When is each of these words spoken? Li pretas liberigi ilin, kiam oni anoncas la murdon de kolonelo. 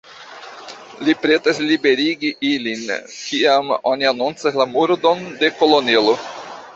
Li 1.07 1.13
pretas 1.25 1.59
liberigi 1.71 2.31
ilin, 2.49 2.81
kiam 3.17 3.69
oni 3.91 4.07
anoncas 4.13 4.57
la 4.63 4.67
murdon 4.73 5.23
de 5.43 5.51
kolonelo. 5.61 6.17